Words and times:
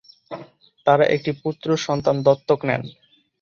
তারা 0.87 1.05
একটি 1.15 1.31
পুত্র 1.43 1.67
সন্তান 1.77 2.15
দত্তক 2.23 2.59
নেন। 2.63 2.81